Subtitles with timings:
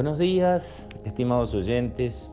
[0.00, 2.30] Buenos días, estimados oyentes.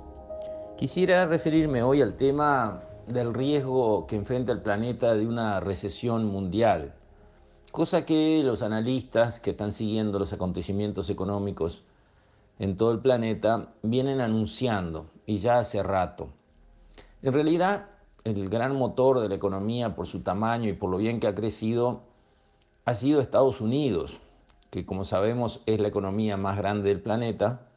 [0.77, 6.93] Quisiera referirme hoy al tema del riesgo que enfrenta el planeta de una recesión mundial,
[7.73, 11.83] cosa que los analistas que están siguiendo los acontecimientos económicos
[12.57, 16.29] en todo el planeta vienen anunciando y ya hace rato.
[17.21, 17.88] En realidad,
[18.23, 21.36] el gran motor de la economía por su tamaño y por lo bien que ha
[21.36, 22.04] crecido
[22.86, 24.21] ha sido Estados Unidos,
[24.70, 27.68] que como sabemos es la economía más grande del planeta,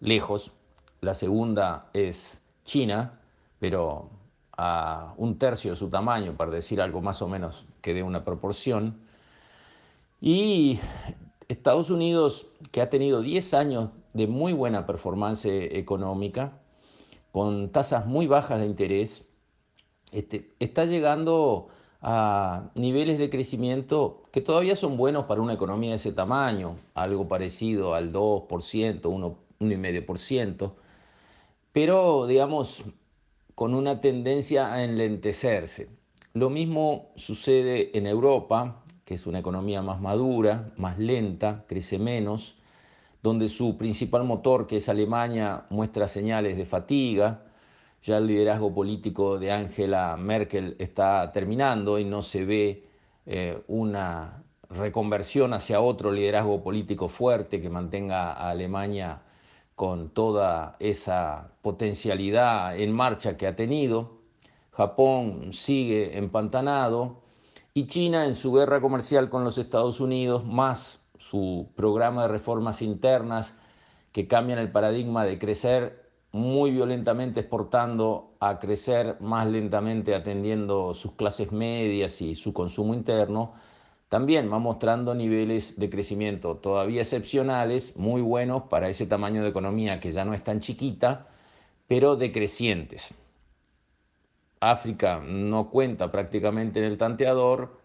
[0.00, 0.52] lejos.
[1.00, 3.20] La segunda es China,
[3.58, 4.10] pero
[4.56, 8.24] a un tercio de su tamaño, para decir algo más o menos que dé una
[8.24, 9.00] proporción.
[10.20, 10.78] Y
[11.48, 16.52] Estados Unidos, que ha tenido 10 años de muy buena performance económica,
[17.32, 19.26] con tasas muy bajas de interés,
[20.12, 21.68] este, está llegando
[22.06, 27.28] a niveles de crecimiento que todavía son buenos para una economía de ese tamaño, algo
[27.28, 30.72] parecido al 2%, 1,5%,
[31.72, 32.84] pero digamos
[33.54, 35.88] con una tendencia a enlentecerse.
[36.34, 42.56] Lo mismo sucede en Europa, que es una economía más madura, más lenta, crece menos,
[43.22, 47.46] donde su principal motor, que es Alemania, muestra señales de fatiga,
[48.04, 52.86] ya el liderazgo político de Angela Merkel está terminando y no se ve
[53.24, 59.22] eh, una reconversión hacia otro liderazgo político fuerte que mantenga a Alemania
[59.74, 64.18] con toda esa potencialidad en marcha que ha tenido.
[64.72, 67.22] Japón sigue empantanado
[67.72, 72.82] y China en su guerra comercial con los Estados Unidos, más su programa de reformas
[72.82, 73.56] internas
[74.12, 76.03] que cambian el paradigma de crecer
[76.34, 83.54] muy violentamente exportando a crecer más lentamente atendiendo sus clases medias y su consumo interno,
[84.08, 90.00] también va mostrando niveles de crecimiento todavía excepcionales, muy buenos para ese tamaño de economía
[90.00, 91.28] que ya no es tan chiquita,
[91.86, 93.14] pero decrecientes.
[94.58, 97.78] África no cuenta prácticamente en el tanteador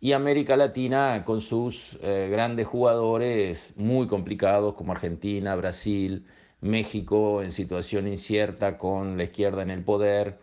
[0.00, 6.24] y América Latina con sus eh, grandes jugadores muy complicados como Argentina, Brasil,
[6.60, 10.38] México en situación incierta con la izquierda en el poder,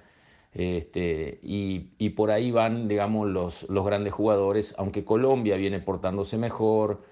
[0.54, 7.04] este, y, por ahí van, digamos, los, grandes jugadores, aunque Colombia viene portándose mejor,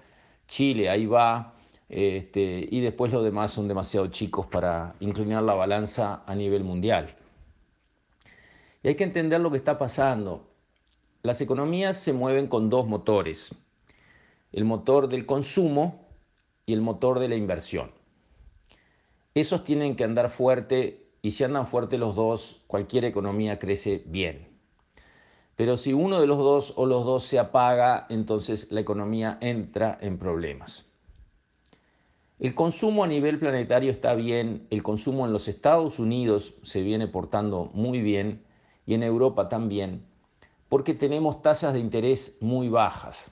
[0.46, 1.54] Chile ahí va,
[1.88, 7.16] este, y después los demás son demasiado chicos para inclinar la balanza a nivel mundial.
[8.82, 10.48] Y hay que entender lo que está pasando.
[11.22, 13.54] Las economías se mueven con dos motores,
[14.52, 16.06] el motor del consumo
[16.66, 17.90] y el motor de la inversión.
[19.34, 24.48] Esos tienen que andar fuerte y si andan fuerte los dos, cualquier economía crece bien.
[25.56, 29.96] Pero si uno de los dos o los dos se apaga, entonces la economía entra
[30.00, 30.86] en problemas.
[32.38, 37.06] El consumo a nivel planetario está bien, el consumo en los Estados Unidos se viene
[37.06, 38.42] portando muy bien
[38.84, 40.04] y en Europa también,
[40.68, 43.30] porque tenemos tasas de interés muy bajas.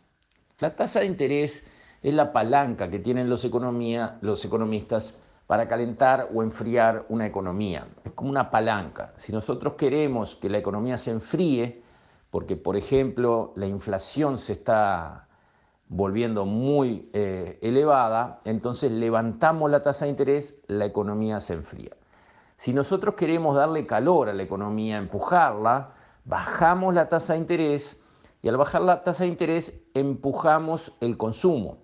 [0.60, 1.66] La tasa de interés
[2.02, 3.44] es la palanca que tienen los,
[4.20, 5.18] los economistas
[5.50, 7.88] para calentar o enfriar una economía.
[8.04, 9.14] Es como una palanca.
[9.16, 11.82] Si nosotros queremos que la economía se enfríe,
[12.30, 15.26] porque por ejemplo la inflación se está
[15.88, 21.96] volviendo muy eh, elevada, entonces levantamos la tasa de interés, la economía se enfría.
[22.54, 25.94] Si nosotros queremos darle calor a la economía, empujarla,
[26.26, 27.98] bajamos la tasa de interés
[28.40, 31.78] y al bajar la tasa de interés empujamos el consumo.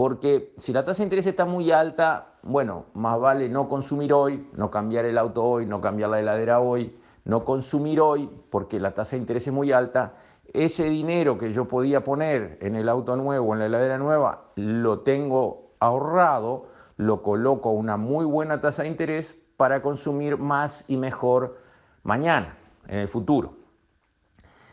[0.00, 4.48] Porque si la tasa de interés está muy alta, bueno, más vale no consumir hoy,
[4.54, 8.94] no cambiar el auto hoy, no cambiar la heladera hoy, no consumir hoy porque la
[8.94, 10.14] tasa de interés es muy alta.
[10.54, 15.00] Ese dinero que yo podía poner en el auto nuevo, en la heladera nueva, lo
[15.00, 20.96] tengo ahorrado, lo coloco a una muy buena tasa de interés para consumir más y
[20.96, 21.58] mejor
[22.04, 22.56] mañana,
[22.88, 23.52] en el futuro.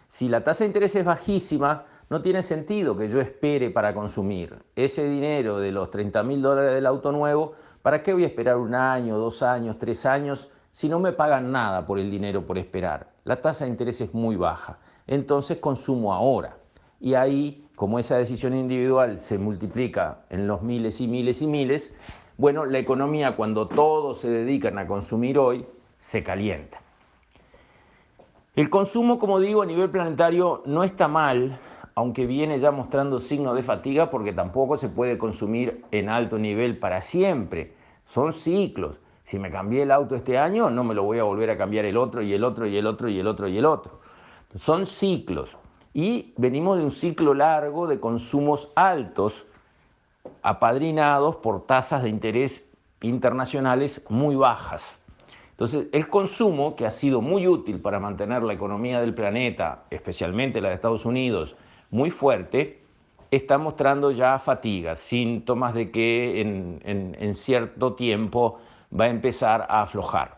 [0.06, 4.58] Si la tasa de interés es bajísima, no tiene sentido que yo espere para consumir
[4.76, 7.54] ese dinero de los 30 mil dólares del auto nuevo.
[7.82, 11.52] ¿Para qué voy a esperar un año, dos años, tres años si no me pagan
[11.52, 13.12] nada por el dinero por esperar?
[13.26, 14.80] La tasa de interés es muy baja.
[15.06, 16.58] Entonces consumo ahora.
[17.00, 21.94] Y ahí, como esa decisión individual se multiplica en los miles y miles y miles,
[22.38, 25.66] bueno, la economía cuando todos se dedican a consumir hoy,
[25.98, 26.80] se calienta.
[28.56, 31.60] El consumo, como digo, a nivel planetario no está mal,
[31.98, 36.78] aunque viene ya mostrando signos de fatiga porque tampoco se puede consumir en alto nivel
[36.78, 37.74] para siempre.
[38.06, 38.98] Son ciclos.
[39.24, 41.86] Si me cambié el auto este año, no me lo voy a volver a cambiar
[41.86, 44.00] el otro y el otro y el otro y el otro y el otro.
[44.60, 45.58] Son ciclos.
[45.92, 49.48] Y venimos de un ciclo largo de consumos altos,
[50.44, 52.64] apadrinados por tasas de interés
[53.02, 54.86] internacionales muy bajas.
[55.50, 60.62] Entonces, el consumo, que ha sido muy útil para mantener la economía del planeta, especialmente
[60.62, 61.56] la de Estados Unidos,
[61.90, 62.82] muy fuerte,
[63.32, 68.60] está mostrando ya fatiga, síntomas de que en, cierto tiempo
[68.98, 70.36] va a empezar a aflojar.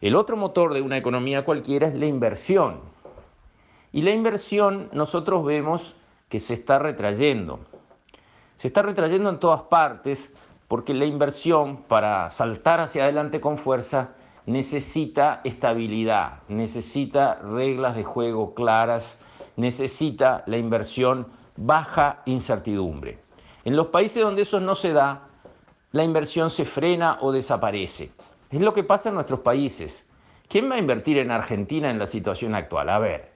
[0.00, 2.80] El otro motor de una economía cualquiera es la inversión.
[3.92, 5.94] Y la inversión nosotros vemos
[6.28, 7.60] que se está retrayendo.
[8.58, 10.30] Se está retrayendo en todas partes
[10.68, 14.10] porque la inversión para saltar hacia adelante con fuerza
[14.44, 19.18] necesita estabilidad, necesita reglas de juego claras,
[19.56, 21.26] necesita la inversión
[21.56, 23.18] baja incertidumbre.
[23.64, 25.28] En los países donde eso no se da,
[25.92, 28.10] la inversión se frena o desaparece.
[28.50, 30.06] Es lo que pasa en nuestros países.
[30.48, 32.88] ¿Quién va a invertir en Argentina en la situación actual?
[32.90, 33.32] A ver,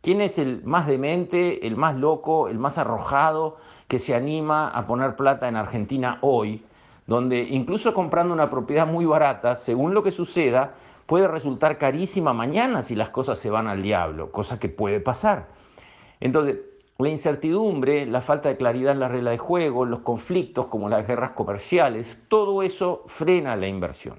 [0.00, 3.58] ¿quién es el más demente, el más loco, el más arrojado
[3.88, 6.64] que se anima a poner plata en Argentina hoy
[7.06, 10.74] donde incluso comprando una propiedad muy barata, según lo que suceda,
[11.06, 15.46] puede resultar carísima mañana si las cosas se van al diablo, cosa que puede pasar.
[16.20, 16.58] Entonces,
[16.98, 21.06] la incertidumbre, la falta de claridad en la regla de juego, los conflictos como las
[21.06, 24.16] guerras comerciales, todo eso frena la inversión.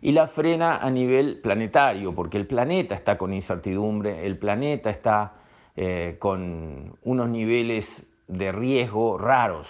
[0.00, 5.34] Y la frena a nivel planetario, porque el planeta está con incertidumbre, el planeta está
[5.76, 9.68] eh, con unos niveles de riesgo raros.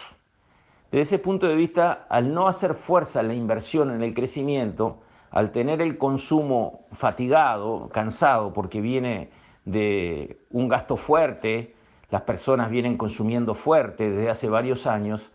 [0.93, 4.99] Desde ese punto de vista, al no hacer fuerza la inversión en el crecimiento,
[5.31, 9.31] al tener el consumo fatigado, cansado, porque viene
[9.73, 11.75] de un gasto fuerte,
[12.11, 15.31] las personas vienen consumiendo fuerte desde hace varios años,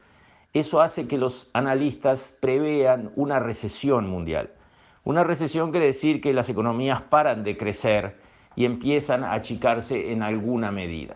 [0.53, 4.51] eso hace que los analistas prevean una recesión mundial.
[5.03, 8.17] Una recesión quiere decir que las economías paran de crecer
[8.55, 11.15] y empiezan a achicarse en alguna medida.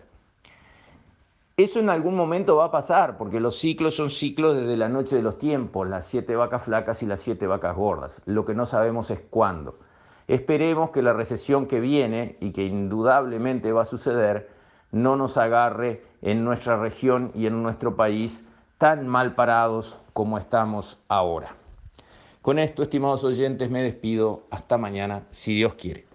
[1.56, 5.16] Eso en algún momento va a pasar, porque los ciclos son ciclos desde la noche
[5.16, 8.22] de los tiempos, las siete vacas flacas y las siete vacas gordas.
[8.26, 9.76] Lo que no sabemos es cuándo.
[10.28, 14.50] Esperemos que la recesión que viene y que indudablemente va a suceder
[14.92, 18.46] no nos agarre en nuestra región y en nuestro país
[18.76, 21.56] tan mal parados como estamos ahora.
[22.42, 24.44] Con esto, estimados oyentes, me despido.
[24.50, 26.07] Hasta mañana, si Dios quiere.